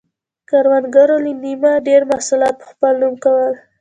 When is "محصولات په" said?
2.11-2.65